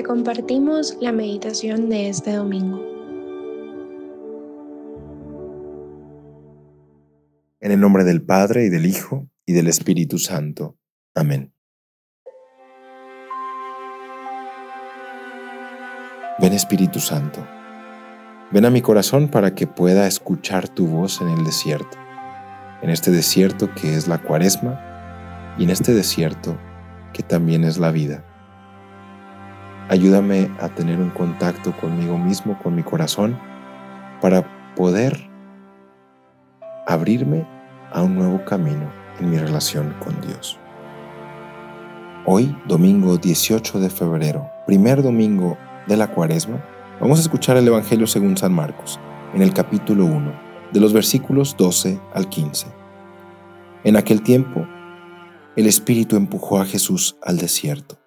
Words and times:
te 0.00 0.06
compartimos 0.06 0.96
la 1.02 1.12
meditación 1.12 1.90
de 1.90 2.08
este 2.08 2.32
domingo. 2.32 2.80
En 7.60 7.70
el 7.70 7.78
nombre 7.80 8.04
del 8.04 8.22
Padre 8.22 8.64
y 8.64 8.70
del 8.70 8.86
Hijo 8.86 9.28
y 9.44 9.52
del 9.52 9.66
Espíritu 9.66 10.16
Santo. 10.16 10.78
Amén. 11.14 11.52
Ven 16.38 16.54
Espíritu 16.54 16.98
Santo, 16.98 17.46
ven 18.52 18.64
a 18.64 18.70
mi 18.70 18.80
corazón 18.80 19.28
para 19.28 19.54
que 19.54 19.66
pueda 19.66 20.06
escuchar 20.06 20.70
tu 20.70 20.86
voz 20.86 21.20
en 21.20 21.28
el 21.28 21.44
desierto, 21.44 21.98
en 22.80 22.88
este 22.88 23.10
desierto 23.10 23.68
que 23.74 23.96
es 23.96 24.08
la 24.08 24.16
cuaresma 24.16 25.54
y 25.58 25.64
en 25.64 25.68
este 25.68 25.92
desierto 25.92 26.58
que 27.12 27.22
también 27.22 27.64
es 27.64 27.76
la 27.76 27.90
vida. 27.90 28.24
Ayúdame 29.90 30.48
a 30.60 30.68
tener 30.68 31.00
un 31.00 31.10
contacto 31.10 31.76
conmigo 31.76 32.16
mismo, 32.16 32.56
con 32.62 32.76
mi 32.76 32.84
corazón, 32.84 33.36
para 34.20 34.74
poder 34.76 35.28
abrirme 36.86 37.44
a 37.92 38.00
un 38.00 38.14
nuevo 38.14 38.44
camino 38.44 38.88
en 39.18 39.30
mi 39.30 39.36
relación 39.36 39.92
con 39.98 40.20
Dios. 40.20 40.60
Hoy, 42.24 42.56
domingo 42.68 43.16
18 43.16 43.80
de 43.80 43.90
febrero, 43.90 44.48
primer 44.64 45.02
domingo 45.02 45.58
de 45.88 45.96
la 45.96 46.06
cuaresma, 46.06 46.64
vamos 47.00 47.18
a 47.18 47.22
escuchar 47.22 47.56
el 47.56 47.66
Evangelio 47.66 48.06
según 48.06 48.36
San 48.36 48.52
Marcos, 48.52 49.00
en 49.34 49.42
el 49.42 49.52
capítulo 49.52 50.04
1, 50.04 50.32
de 50.72 50.78
los 50.78 50.92
versículos 50.92 51.56
12 51.58 51.98
al 52.14 52.28
15. 52.28 52.68
En 53.82 53.96
aquel 53.96 54.22
tiempo, 54.22 54.64
el 55.56 55.66
Espíritu 55.66 56.14
empujó 56.14 56.60
a 56.60 56.64
Jesús 56.64 57.16
al 57.24 57.38
desierto. 57.38 57.99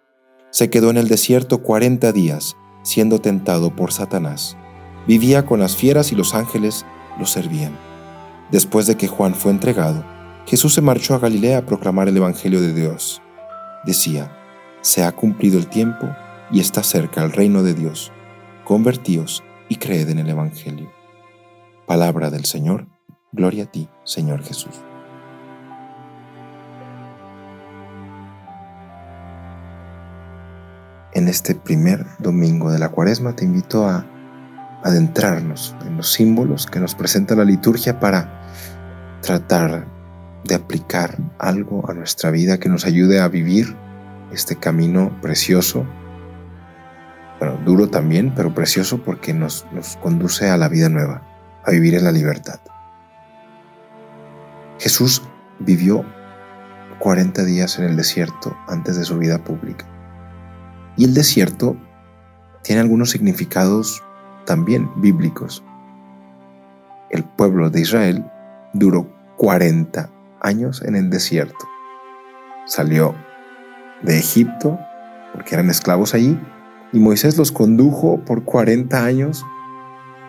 Se 0.53 0.69
quedó 0.69 0.91
en 0.91 0.97
el 0.97 1.07
desierto 1.07 1.63
40 1.63 2.11
días, 2.11 2.55
siendo 2.83 3.17
tentado 3.17 3.75
por 3.75 3.91
Satanás. 3.91 4.55
Vivía 5.07 5.47
con 5.47 5.59
las 5.59 5.75
fieras 5.75 6.11
y 6.11 6.15
los 6.15 6.35
ángeles 6.35 6.85
lo 7.17 7.25
servían. 7.25 7.75
Después 8.51 8.85
de 8.85 8.95
que 8.95 9.07
Juan 9.07 9.33
fue 9.33 9.51
entregado, 9.51 10.05
Jesús 10.45 10.75
se 10.75 10.81
marchó 10.81 11.15
a 11.15 11.19
Galilea 11.19 11.57
a 11.57 11.65
proclamar 11.65 12.07
el 12.07 12.17
Evangelio 12.17 12.61
de 12.61 12.71
Dios. 12.71 13.19
Decía, 13.83 14.31
se 14.81 15.03
ha 15.03 15.11
cumplido 15.11 15.57
el 15.57 15.65
tiempo 15.65 16.07
y 16.51 16.59
está 16.59 16.83
cerca 16.83 17.23
el 17.23 17.31
reino 17.31 17.63
de 17.63 17.73
Dios. 17.73 18.11
Convertíos 18.63 19.43
y 19.69 19.77
creed 19.77 20.07
en 20.09 20.19
el 20.19 20.29
Evangelio. 20.29 20.91
Palabra 21.87 22.29
del 22.29 22.45
Señor, 22.45 22.85
gloria 23.31 23.63
a 23.63 23.71
ti, 23.71 23.89
Señor 24.03 24.43
Jesús. 24.43 24.75
En 31.23 31.29
este 31.29 31.55
primer 31.55 32.05
domingo 32.19 32.69
de 32.69 32.79
la 32.79 32.89
cuaresma 32.89 33.33
te 33.33 33.45
invito 33.45 33.87
a 33.87 34.05
adentrarnos 34.83 35.73
en 35.87 35.95
los 35.95 36.11
símbolos 36.11 36.67
que 36.67 36.81
nos 36.81 36.95
presenta 36.95 37.33
la 37.33 37.45
liturgia 37.45 37.97
para 38.01 38.41
tratar 39.21 39.87
de 40.43 40.55
aplicar 40.55 41.17
algo 41.39 41.89
a 41.89 41.93
nuestra 41.93 42.29
vida 42.29 42.59
que 42.59 42.67
nos 42.67 42.85
ayude 42.85 43.21
a 43.21 43.29
vivir 43.29 43.73
este 44.33 44.57
camino 44.57 45.17
precioso 45.21 45.85
bueno, 47.39 47.57
duro 47.63 47.87
también, 47.87 48.33
pero 48.35 48.53
precioso 48.53 49.01
porque 49.01 49.33
nos, 49.33 49.65
nos 49.71 49.95
conduce 49.95 50.49
a 50.49 50.57
la 50.57 50.67
vida 50.67 50.89
nueva, 50.89 51.21
a 51.63 51.71
vivir 51.71 51.95
en 51.95 52.03
la 52.03 52.11
libertad. 52.11 52.59
Jesús 54.77 55.21
vivió 55.59 56.03
40 56.99 57.45
días 57.45 57.79
en 57.79 57.85
el 57.85 57.95
desierto 57.95 58.57
antes 58.67 58.97
de 58.97 59.05
su 59.05 59.17
vida 59.17 59.41
pública. 59.41 59.85
Y 60.97 61.05
el 61.05 61.13
desierto 61.13 61.75
tiene 62.63 62.81
algunos 62.81 63.09
significados 63.09 64.03
también 64.45 64.89
bíblicos. 64.97 65.63
El 67.09 67.23
pueblo 67.23 67.69
de 67.69 67.81
Israel 67.81 68.25
duró 68.73 69.07
40 69.37 70.09
años 70.41 70.81
en 70.81 70.95
el 70.95 71.09
desierto. 71.09 71.67
Salió 72.65 73.15
de 74.01 74.17
Egipto 74.17 74.79
porque 75.33 75.55
eran 75.55 75.69
esclavos 75.69 76.13
allí 76.13 76.39
y 76.91 76.99
Moisés 76.99 77.37
los 77.37 77.51
condujo 77.51 78.19
por 78.23 78.43
40 78.43 79.03
años 79.03 79.45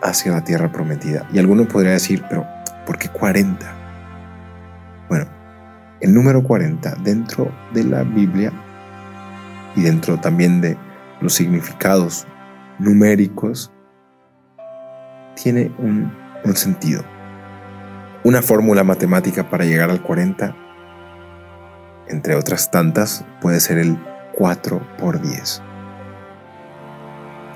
hacia 0.01 0.31
la 0.31 0.43
tierra 0.43 0.71
prometida. 0.71 1.27
Y 1.31 1.39
alguno 1.39 1.67
podría 1.67 1.91
decir, 1.91 2.23
pero 2.29 2.45
¿por 2.85 2.97
qué 2.97 3.09
40? 3.09 3.65
Bueno, 5.09 5.25
el 6.01 6.13
número 6.13 6.43
40 6.43 6.95
dentro 7.03 7.51
de 7.73 7.83
la 7.83 8.03
Biblia 8.03 8.51
y 9.75 9.81
dentro 9.81 10.19
también 10.19 10.61
de 10.61 10.77
los 11.21 11.33
significados 11.33 12.25
numéricos 12.79 13.71
tiene 15.35 15.71
un, 15.77 16.11
un 16.43 16.55
sentido. 16.55 17.03
Una 18.23 18.41
fórmula 18.41 18.83
matemática 18.83 19.49
para 19.49 19.65
llegar 19.65 19.89
al 19.89 20.01
40, 20.01 20.55
entre 22.07 22.35
otras 22.35 22.71
tantas, 22.71 23.25
puede 23.41 23.59
ser 23.59 23.77
el 23.77 23.99
4 24.33 24.81
por 24.97 25.21
10. 25.21 25.61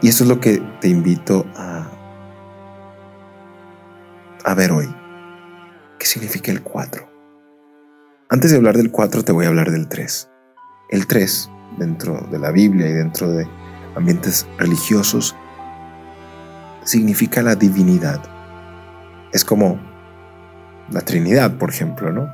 Y 0.01 0.07
eso 0.07 0.23
es 0.23 0.29
lo 0.29 0.39
que 0.39 0.61
te 0.79 0.87
invito 0.87 1.45
a, 1.57 1.89
a 4.45 4.53
ver 4.53 4.71
hoy. 4.71 4.87
¿Qué 5.97 6.05
significa 6.05 6.51
el 6.51 6.61
4? 6.61 7.09
Antes 8.29 8.51
de 8.51 8.57
hablar 8.57 8.77
del 8.77 8.91
4 8.91 9.23
te 9.23 9.31
voy 9.31 9.45
a 9.45 9.49
hablar 9.49 9.71
del 9.71 9.89
3. 9.89 10.29
El 10.91 11.07
3, 11.07 11.49
dentro 11.77 12.27
de 12.31 12.39
la 12.39 12.51
Biblia 12.51 12.87
y 12.87 12.93
dentro 12.93 13.29
de 13.31 13.47
ambientes 13.95 14.47
religiosos, 14.57 15.35
significa 16.83 17.41
la 17.41 17.55
divinidad. 17.55 18.21
Es 19.31 19.45
como 19.45 19.79
la 20.89 21.01
Trinidad, 21.01 21.57
por 21.57 21.69
ejemplo, 21.69 22.11
¿no? 22.11 22.33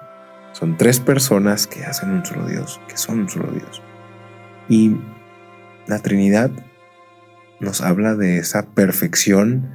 Son 0.53 0.78
tres 0.78 1.00
personas 1.00 1.68
que 1.68 1.85
hacen 1.85 2.12
un 2.12 2.25
solo 2.25 2.47
Dios, 2.47 2.79
que 2.88 2.97
son 2.97 3.19
un 3.19 3.29
solo 3.29 3.51
Dios. 3.51 3.81
Y 4.69 4.95
la 5.88 6.00
Trinidad 6.00 6.50
nos 7.59 7.81
habla 7.81 8.16
de 8.16 8.38
esa 8.38 8.63
perfección 8.63 9.69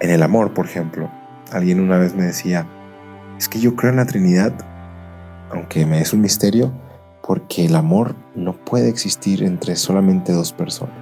en 0.00 0.10
el 0.10 0.22
amor, 0.22 0.54
por 0.54 0.66
ejemplo. 0.66 1.10
Alguien 1.52 1.80
una 1.80 1.98
vez 1.98 2.14
me 2.14 2.24
decía, 2.24 2.66
es 3.38 3.48
que 3.48 3.60
yo 3.60 3.74
creo 3.74 3.90
en 3.90 3.96
la 3.96 4.06
Trinidad, 4.06 4.52
aunque 5.50 5.86
me 5.86 6.00
es 6.00 6.12
un 6.12 6.20
misterio, 6.20 6.72
porque 7.26 7.64
el 7.64 7.74
amor 7.74 8.14
no 8.34 8.52
puede 8.52 8.88
existir 8.88 9.42
entre 9.42 9.76
solamente 9.76 10.32
dos 10.32 10.52
personas. 10.52 10.94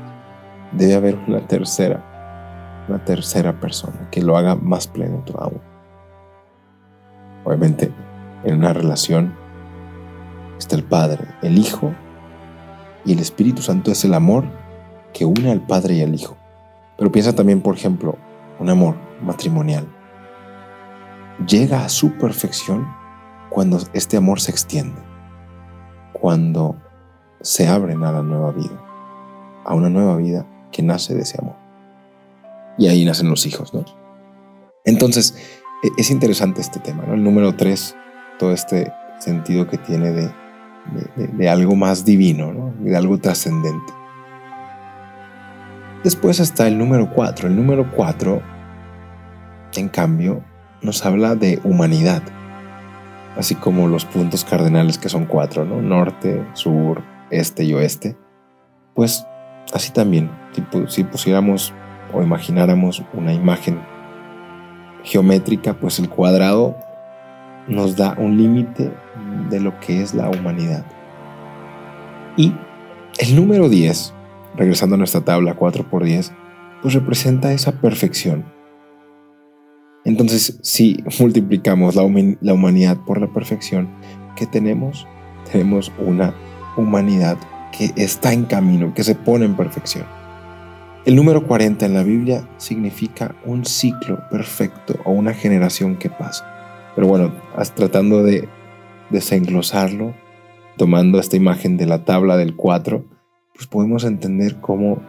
Debe 0.72 0.94
haber 0.94 1.18
una 1.26 1.46
tercera, 1.48 2.84
una 2.88 3.04
tercera 3.04 3.58
persona 3.58 4.08
que 4.10 4.22
lo 4.22 4.36
haga 4.36 4.54
más 4.54 4.86
pleno 4.86 5.24
aún. 5.36 5.60
Obviamente, 7.44 7.92
en 8.44 8.56
una 8.56 8.72
relación 8.72 9.34
está 10.58 10.76
el 10.76 10.84
Padre, 10.84 11.24
el 11.42 11.58
Hijo 11.58 11.92
y 13.04 13.12
el 13.12 13.18
Espíritu 13.18 13.60
Santo 13.60 13.90
es 13.90 14.04
el 14.04 14.14
amor 14.14 14.44
que 15.12 15.24
une 15.24 15.50
al 15.50 15.66
Padre 15.66 15.94
y 15.94 16.02
al 16.02 16.14
Hijo. 16.14 16.36
Pero 16.96 17.10
piensa 17.10 17.34
también, 17.34 17.60
por 17.62 17.74
ejemplo, 17.74 18.16
un 18.60 18.70
amor 18.70 18.94
matrimonial. 19.20 19.88
Llega 21.48 21.84
a 21.84 21.88
su 21.88 22.12
perfección 22.12 22.86
cuando 23.50 23.80
este 23.92 24.16
amor 24.16 24.40
se 24.40 24.52
extiende, 24.52 25.11
cuando 26.22 26.76
se 27.40 27.66
abren 27.66 28.04
a 28.04 28.12
la 28.12 28.22
nueva 28.22 28.52
vida, 28.52 28.80
a 29.64 29.74
una 29.74 29.90
nueva 29.90 30.16
vida 30.18 30.46
que 30.70 30.80
nace 30.80 31.16
de 31.16 31.22
ese 31.22 31.36
amor. 31.40 31.56
Y 32.78 32.86
ahí 32.86 33.04
nacen 33.04 33.28
los 33.28 33.44
hijos, 33.44 33.74
¿no? 33.74 33.84
Entonces, 34.84 35.34
e, 35.82 35.88
es 35.98 36.12
interesante 36.12 36.60
este 36.60 36.78
tema, 36.78 37.02
¿no? 37.08 37.14
El 37.14 37.24
número 37.24 37.56
tres, 37.56 37.96
todo 38.38 38.52
este 38.52 38.92
sentido 39.18 39.66
que 39.66 39.78
tiene 39.78 40.12
de, 40.12 40.30
de 41.16 41.48
algo 41.48 41.74
más 41.74 42.04
divino, 42.04 42.52
¿no? 42.52 42.72
De 42.78 42.96
algo 42.96 43.18
trascendente. 43.18 43.92
Después 46.04 46.38
está 46.38 46.68
el 46.68 46.78
número 46.78 47.10
4. 47.12 47.48
El 47.48 47.56
número 47.56 47.90
4, 47.96 48.40
en 49.74 49.88
cambio, 49.88 50.44
nos 50.82 51.04
habla 51.04 51.34
de 51.34 51.58
humanidad, 51.64 52.22
así 53.36 53.54
como 53.54 53.88
los 53.88 54.04
puntos 54.04 54.44
cardenales 54.44 54.98
que 54.98 55.08
son 55.08 55.26
cuatro, 55.26 55.64
¿no? 55.64 55.80
Norte, 55.80 56.44
sur, 56.54 57.02
este 57.30 57.64
y 57.64 57.74
oeste. 57.74 58.16
Pues 58.94 59.26
así 59.72 59.92
también, 59.92 60.30
si 60.88 61.04
pusiéramos 61.04 61.72
o 62.12 62.22
imagináramos 62.22 63.02
una 63.14 63.32
imagen 63.32 63.80
geométrica, 65.04 65.74
pues 65.74 65.98
el 65.98 66.08
cuadrado 66.08 66.76
nos 67.68 67.96
da 67.96 68.14
un 68.18 68.36
límite 68.36 68.92
de 69.48 69.60
lo 69.60 69.78
que 69.80 70.02
es 70.02 70.14
la 70.14 70.28
humanidad. 70.28 70.84
Y 72.36 72.54
el 73.18 73.36
número 73.36 73.68
10 73.68 74.14
regresando 74.56 74.94
a 74.94 74.98
nuestra 74.98 75.22
tabla 75.22 75.54
4 75.54 75.84
por 75.84 76.04
10, 76.04 76.32
pues 76.82 76.94
representa 76.94 77.52
esa 77.52 77.72
perfección. 77.72 78.44
Entonces, 80.04 80.58
si 80.62 81.02
multiplicamos 81.20 81.94
la, 81.94 82.02
humanidad 82.02 82.98
por 83.06 83.20
la 83.20 83.28
perfección 83.28 83.88
que 84.36 84.46
tenemos, 84.46 85.06
tenemos 85.50 85.92
una 85.98 86.34
humanidad 86.76 87.38
que 87.38 87.52
que 87.72 87.90
está 87.96 88.32
en 88.32 88.44
camino, 88.44 88.94
que 88.94 89.02
se 89.02 89.14
pone 89.14 89.46
en 89.46 89.56
perfección. 89.56 90.04
El 91.04 91.16
número 91.16 91.46
40 91.46 91.86
en 91.86 91.94
la 91.94 92.04
Biblia 92.04 92.48
significa 92.58 93.34
un 93.44 93.64
ciclo 93.64 94.20
perfecto 94.30 95.00
o 95.04 95.10
una 95.10 95.34
generación 95.34 95.96
que 95.96 96.08
pasa. 96.08 96.46
Pero 96.94 97.08
bueno, 97.08 97.32
tratando 97.74 98.22
de 98.22 98.48
desenglosarlo, 99.10 100.14
tomando 100.76 101.18
esta 101.18 101.36
imagen 101.36 101.76
de 101.76 101.86
la 101.86 102.04
tabla 102.04 102.36
del 102.36 102.54
4, 102.54 103.04
pues 103.54 103.66
podemos 103.66 104.04
entender 104.04 104.60
cómo 104.60 105.02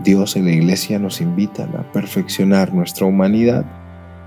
Dios 0.00 0.36
en 0.36 0.46
la 0.46 0.52
iglesia 0.52 0.98
nos 0.98 1.20
invita 1.20 1.64
a 1.64 1.92
perfeccionar 1.92 2.74
nuestra 2.74 3.06
humanidad 3.06 3.64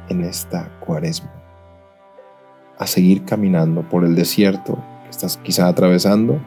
en 0.10 0.24
esta 0.24 0.70
cuaresma. 0.80 1.32
A 2.78 2.88
seguir 2.88 3.26
caminando 3.26 3.88
por 3.88 4.06
el 4.06 4.16
desierto 4.16 4.82
que 5.04 5.10
estás 5.10 5.38
quizá 5.38 5.68
atravesando 5.68 6.40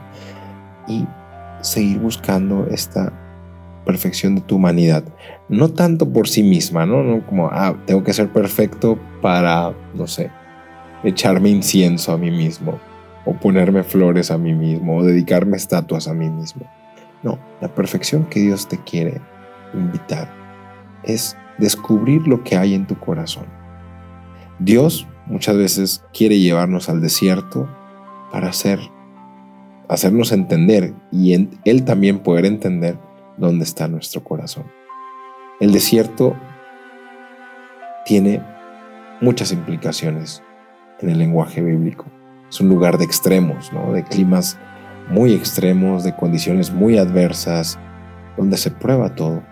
y 0.89 1.07
seguir 1.61 1.99
buscando 1.99 2.67
esta 2.71 3.13
perfección 3.85 4.37
de 4.37 4.41
tu 4.41 4.57
humanidad. 4.57 5.05
No 5.49 5.69
tanto 5.69 6.11
por 6.11 6.29
sí 6.29 6.43
misma, 6.43 6.87
¿no? 6.87 7.03
no 7.03 7.27
como, 7.27 7.49
ah, 7.49 7.77
tengo 7.87 8.03
que 8.05 8.13
ser 8.13 8.33
perfecto 8.33 8.99
para, 9.21 9.75
no 9.95 10.07
sé, 10.07 10.31
echarme 11.05 11.51
incienso 11.51 12.13
a 12.13 12.19
mí 12.19 12.31
mismo, 12.31 12.79
o 13.25 13.35
ponerme 13.35 13.83
flores 13.83 14.31
a 14.31 14.39
mí 14.39 14.55
mismo, 14.55 14.97
o 14.97 15.05
dedicarme 15.05 15.57
estatuas 15.57 16.09
a 16.09 16.15
mí 16.15 16.31
mismo. 16.31 16.67
No, 17.23 17.39
la 17.61 17.69
perfección 17.75 18.25
que 18.25 18.41
Dios 18.41 18.69
te 18.69 18.79
quiere 18.79 19.21
invitar 19.75 20.33
es 21.03 21.37
descubrir 21.59 22.27
lo 22.27 22.43
que 22.43 22.57
hay 22.57 22.75
en 22.75 22.87
tu 22.87 22.99
corazón. 22.99 23.47
Dios 24.59 25.07
muchas 25.27 25.57
veces 25.57 26.05
quiere 26.13 26.39
llevarnos 26.39 26.89
al 26.89 27.01
desierto 27.01 27.69
para 28.31 28.49
hacer, 28.49 28.81
hacernos 29.89 30.33
entender 30.33 30.95
y 31.11 31.35
Él 31.65 31.85
también 31.85 32.21
poder 32.21 32.47
entender 32.47 32.99
dónde 33.37 33.65
está 33.65 33.89
nuestro 33.89 34.23
corazón. 34.23 34.65
El 35.61 35.73
desierto 35.73 36.37
tiene 38.05 38.43
muchas 39.21 39.53
implicaciones 39.53 40.43
en 41.01 41.11
el 41.11 41.19
lenguaje 41.19 41.61
bíblico. 41.61 42.07
Es 42.49 42.61
un 42.61 42.69
lugar 42.69 42.99
de 42.99 43.05
extremos, 43.05 43.73
¿no? 43.73 43.93
de 43.93 44.03
climas 44.05 44.59
muy 45.11 45.35
extremos, 45.35 46.05
de 46.05 46.15
condiciones 46.15 46.73
muy 46.73 46.99
adversas, 46.99 47.79
donde 48.37 48.57
se 48.57 48.71
prueba 48.71 49.15
todo. 49.15 49.43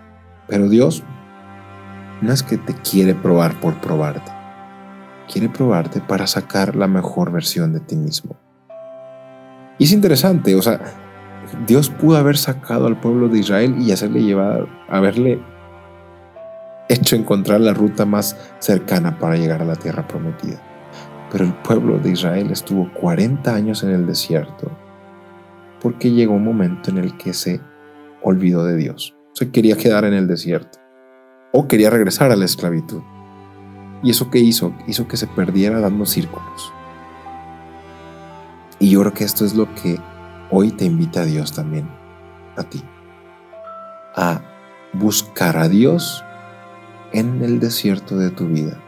Pero 0.47 0.69
Dios 0.69 1.03
no 2.21 2.33
es 2.33 2.43
que 2.43 2.57
te 2.57 2.73
quiere 2.73 3.13
probar 3.13 3.59
por 3.59 3.79
probarte, 3.79 4.31
quiere 5.31 5.49
probarte 5.49 6.01
para 6.01 6.27
sacar 6.27 6.75
la 6.75 6.87
mejor 6.87 7.31
versión 7.31 7.73
de 7.73 7.81
ti 7.81 7.95
mismo. 7.95 8.37
Y 9.77 9.85
es 9.85 9.91
interesante, 9.91 10.55
o 10.55 10.61
sea, 10.61 10.79
Dios 11.67 11.89
pudo 11.89 12.17
haber 12.17 12.37
sacado 12.37 12.87
al 12.87 12.99
pueblo 12.99 13.29
de 13.29 13.39
Israel 13.39 13.75
y 13.79 13.91
hacerle 13.91 14.21
llevar, 14.21 14.67
haberle 14.89 15.39
hecho 16.89 17.15
encontrar 17.15 17.61
la 17.61 17.73
ruta 17.73 18.05
más 18.05 18.35
cercana 18.59 19.19
para 19.19 19.35
llegar 19.35 19.61
a 19.61 19.65
la 19.65 19.75
tierra 19.75 20.07
prometida. 20.07 20.61
Pero 21.31 21.45
el 21.45 21.53
pueblo 21.53 21.99
de 21.99 22.11
Israel 22.11 22.49
estuvo 22.51 22.91
40 22.93 23.53
años 23.53 23.83
en 23.83 23.91
el 23.91 24.07
desierto 24.07 24.71
porque 25.81 26.11
llegó 26.11 26.33
un 26.33 26.43
momento 26.43 26.89
en 26.91 26.97
el 26.97 27.17
que 27.17 27.33
se 27.33 27.61
olvidó 28.21 28.65
de 28.65 28.75
Dios. 28.75 29.15
Se 29.33 29.51
quería 29.51 29.77
quedar 29.77 30.05
en 30.05 30.13
el 30.13 30.27
desierto 30.27 30.79
o 31.51 31.67
quería 31.67 31.89
regresar 31.89 32.31
a 32.31 32.35
la 32.35 32.45
esclavitud. 32.45 33.01
¿Y 34.03 34.11
eso 34.11 34.29
qué 34.29 34.39
hizo? 34.39 34.73
Hizo 34.87 35.07
que 35.07 35.17
se 35.17 35.27
perdiera 35.27 35.79
dando 35.79 36.05
círculos. 36.05 36.73
Y 38.79 38.91
yo 38.91 39.01
creo 39.01 39.13
que 39.13 39.25
esto 39.25 39.45
es 39.45 39.55
lo 39.55 39.73
que 39.75 39.99
hoy 40.51 40.71
te 40.71 40.85
invita 40.85 41.21
a 41.21 41.25
Dios 41.25 41.53
también, 41.53 41.89
a 42.55 42.63
ti, 42.63 42.81
a 44.15 44.41
buscar 44.93 45.57
a 45.57 45.67
Dios 45.67 46.23
en 47.11 47.43
el 47.43 47.59
desierto 47.59 48.17
de 48.17 48.29
tu 48.29 48.47
vida. 48.47 48.81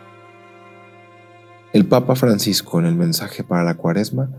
El 1.74 1.86
Papa 1.86 2.16
Francisco 2.16 2.80
en 2.80 2.86
el 2.86 2.96
mensaje 2.96 3.44
para 3.44 3.64
la 3.64 3.76
cuaresma 3.76 4.30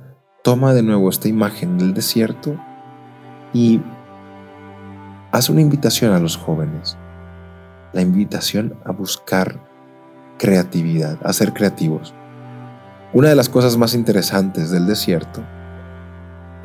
toma 0.43 0.75
de 0.75 0.83
nuevo 0.83 1.09
esta 1.09 1.29
imagen 1.29 1.79
del 1.79 1.95
desierto 1.95 2.57
y 3.53 3.81
hace 5.31 5.53
una 5.53 5.61
invitación 5.61 6.13
a 6.13 6.19
los 6.19 6.37
jóvenes, 6.37 6.99
la 7.93 8.03
invitación 8.03 8.75
a 8.85 8.91
buscar 8.91 9.61
creatividad, 10.39 11.19
a 11.23 11.33
ser 11.33 11.53
creativos. 11.53 12.13
Una 13.13 13.29
de 13.29 13.37
las 13.37 13.49
cosas 13.49 13.77
más 13.77 13.95
interesantes 13.95 14.71
del 14.71 14.87
desierto 14.87 15.43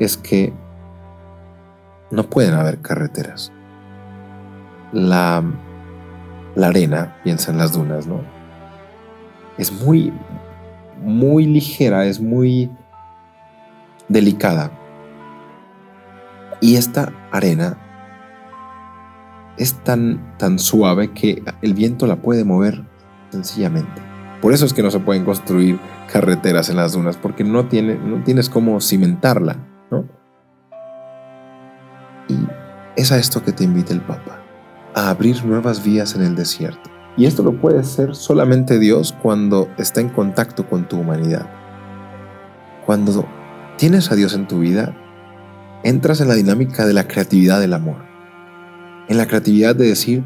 es 0.00 0.16
que 0.16 0.52
no 2.10 2.24
pueden 2.24 2.54
haber 2.54 2.80
carreteras. 2.80 3.52
La, 4.92 5.44
arena, 6.60 7.16
piensa 7.22 7.52
en 7.52 7.58
las 7.58 7.72
dunas, 7.72 8.06
¿no? 8.06 8.22
Es 9.58 9.70
muy, 9.70 10.12
muy 11.02 11.46
ligera, 11.46 12.06
es 12.06 12.20
muy 12.20 12.70
delicada. 14.08 14.70
Y 16.60 16.76
esta 16.76 17.12
arena 17.30 17.78
es 19.56 19.74
tan, 19.84 20.36
tan 20.38 20.58
suave 20.58 21.12
que 21.12 21.42
el 21.62 21.74
viento 21.74 22.06
la 22.06 22.16
puede 22.16 22.44
mover 22.44 22.84
sencillamente. 23.30 24.02
Por 24.40 24.52
eso 24.52 24.64
es 24.64 24.72
que 24.72 24.82
no 24.82 24.90
se 24.90 25.00
pueden 25.00 25.24
construir 25.24 25.78
carreteras 26.12 26.70
en 26.70 26.76
las 26.76 26.92
dunas, 26.92 27.16
porque 27.16 27.44
no, 27.44 27.66
tiene, 27.66 27.96
no 27.96 28.22
tienes 28.22 28.48
cómo 28.48 28.80
cimentarla. 28.80 29.56
Y 32.28 32.36
es 32.96 33.10
a 33.10 33.18
esto 33.18 33.42
que 33.42 33.52
te 33.52 33.64
invita 33.64 33.92
el 33.92 34.00
Papa, 34.00 34.40
a 34.94 35.08
abrir 35.08 35.44
nuevas 35.44 35.82
vías 35.82 36.14
en 36.14 36.22
el 36.22 36.36
desierto. 36.36 36.90
Y 37.16 37.26
esto 37.26 37.42
lo 37.42 37.60
puede 37.60 37.80
hacer 37.80 38.14
solamente 38.14 38.78
Dios 38.78 39.14
cuando 39.22 39.68
está 39.78 40.00
en 40.00 40.08
contacto 40.08 40.68
con 40.68 40.86
tu 40.86 40.98
humanidad. 41.00 41.48
Cuando 42.86 43.26
tienes 43.78 44.10
a 44.10 44.16
Dios 44.16 44.34
en 44.34 44.48
tu 44.48 44.58
vida, 44.58 44.96
entras 45.84 46.20
en 46.20 46.26
la 46.26 46.34
dinámica 46.34 46.84
de 46.84 46.92
la 46.92 47.06
creatividad 47.06 47.60
del 47.60 47.74
amor. 47.74 48.04
En 49.08 49.16
la 49.16 49.26
creatividad 49.26 49.76
de 49.76 49.86
decir, 49.86 50.24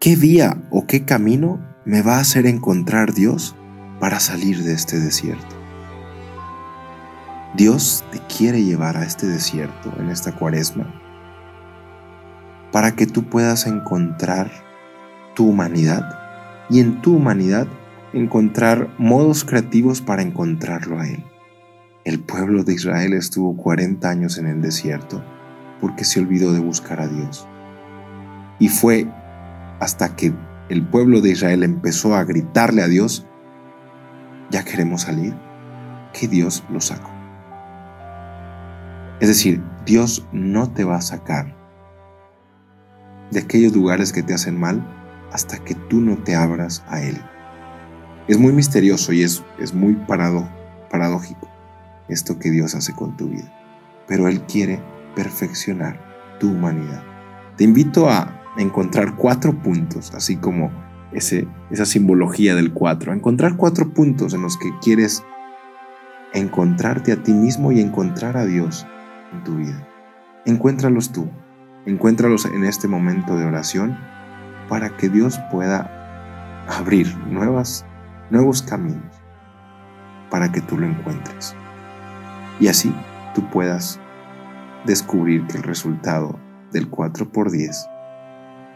¿qué 0.00 0.16
vía 0.16 0.60
o 0.70 0.88
qué 0.88 1.04
camino 1.04 1.64
me 1.84 2.02
va 2.02 2.16
a 2.16 2.20
hacer 2.20 2.46
encontrar 2.46 3.14
Dios 3.14 3.54
para 4.00 4.18
salir 4.18 4.64
de 4.64 4.72
este 4.72 4.98
desierto? 4.98 5.54
Dios 7.54 8.04
te 8.10 8.18
quiere 8.26 8.64
llevar 8.64 8.96
a 8.96 9.04
este 9.04 9.28
desierto 9.28 9.92
en 10.00 10.10
esta 10.10 10.32
cuaresma 10.32 10.92
para 12.72 12.96
que 12.96 13.06
tú 13.06 13.24
puedas 13.24 13.66
encontrar 13.68 14.50
tu 15.34 15.48
humanidad 15.48 16.18
y 16.70 16.80
en 16.80 17.00
tu 17.00 17.14
humanidad 17.14 17.68
encontrar 18.12 18.88
modos 18.98 19.44
creativos 19.44 20.02
para 20.02 20.22
encontrarlo 20.22 20.98
a 20.98 21.08
Él. 21.08 21.24
El 22.08 22.20
pueblo 22.20 22.64
de 22.64 22.72
Israel 22.72 23.12
estuvo 23.12 23.54
40 23.54 24.08
años 24.08 24.38
en 24.38 24.46
el 24.46 24.62
desierto 24.62 25.22
porque 25.78 26.06
se 26.06 26.18
olvidó 26.18 26.54
de 26.54 26.58
buscar 26.58 27.02
a 27.02 27.06
Dios. 27.06 27.46
Y 28.58 28.70
fue 28.70 29.06
hasta 29.78 30.16
que 30.16 30.32
el 30.70 30.86
pueblo 30.86 31.20
de 31.20 31.32
Israel 31.32 31.62
empezó 31.64 32.16
a 32.16 32.24
gritarle 32.24 32.80
a 32.80 32.88
Dios, 32.88 33.26
ya 34.48 34.64
queremos 34.64 35.02
salir, 35.02 35.34
que 36.18 36.28
Dios 36.28 36.64
lo 36.70 36.80
sacó. 36.80 37.10
Es 39.20 39.28
decir, 39.28 39.62
Dios 39.84 40.26
no 40.32 40.72
te 40.72 40.84
va 40.84 40.96
a 40.96 41.02
sacar 41.02 41.54
de 43.30 43.40
aquellos 43.40 43.74
lugares 43.74 44.14
que 44.14 44.22
te 44.22 44.32
hacen 44.32 44.58
mal 44.58 44.82
hasta 45.30 45.58
que 45.58 45.74
tú 45.74 46.00
no 46.00 46.16
te 46.16 46.34
abras 46.34 46.82
a 46.88 47.02
Él. 47.02 47.20
Es 48.28 48.38
muy 48.38 48.54
misterioso 48.54 49.12
y 49.12 49.24
es, 49.24 49.44
es 49.58 49.74
muy 49.74 49.92
paradójico 50.06 51.57
esto 52.08 52.38
que 52.38 52.50
Dios 52.50 52.74
hace 52.74 52.94
con 52.94 53.16
tu 53.16 53.28
vida. 53.28 53.52
Pero 54.06 54.28
Él 54.28 54.42
quiere 54.42 54.80
perfeccionar 55.14 56.00
tu 56.40 56.50
humanidad. 56.50 57.02
Te 57.56 57.64
invito 57.64 58.08
a 58.08 58.42
encontrar 58.56 59.16
cuatro 59.16 59.52
puntos, 59.62 60.12
así 60.14 60.36
como 60.36 60.70
ese, 61.12 61.48
esa 61.70 61.86
simbología 61.86 62.54
del 62.54 62.72
cuatro, 62.72 63.12
a 63.12 63.14
encontrar 63.14 63.56
cuatro 63.56 63.92
puntos 63.92 64.34
en 64.34 64.42
los 64.42 64.56
que 64.56 64.70
quieres 64.80 65.24
encontrarte 66.34 67.12
a 67.12 67.22
ti 67.22 67.32
mismo 67.32 67.72
y 67.72 67.80
encontrar 67.80 68.36
a 68.36 68.44
Dios 68.44 68.86
en 69.32 69.44
tu 69.44 69.56
vida. 69.56 69.86
Encuéntralos 70.44 71.12
tú, 71.12 71.28
encuéntralos 71.86 72.44
en 72.46 72.64
este 72.64 72.88
momento 72.88 73.36
de 73.36 73.44
oración 73.44 73.98
para 74.68 74.96
que 74.96 75.08
Dios 75.08 75.40
pueda 75.50 76.64
abrir 76.68 77.16
nuevas, 77.26 77.84
nuevos 78.30 78.62
caminos 78.62 79.18
para 80.30 80.52
que 80.52 80.60
tú 80.60 80.76
lo 80.78 80.86
encuentres. 80.86 81.54
Y 82.60 82.68
así 82.68 82.94
tú 83.34 83.48
puedas 83.50 84.00
descubrir 84.84 85.46
que 85.46 85.58
el 85.58 85.62
resultado 85.62 86.38
del 86.72 86.88
4 86.88 87.30
por 87.30 87.50
10 87.50 87.88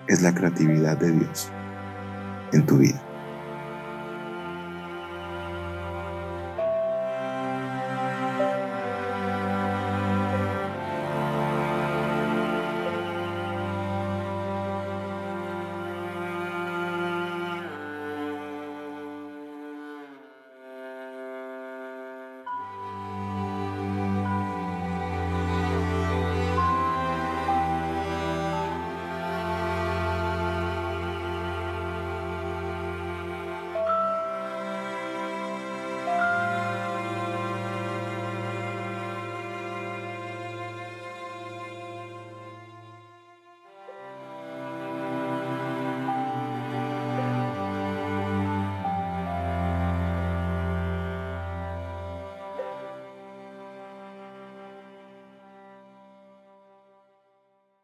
es 0.08 0.22
la 0.22 0.34
creatividad 0.34 0.96
de 0.98 1.12
Dios 1.12 1.50
en 2.52 2.66
tu 2.66 2.78
vida. 2.78 3.02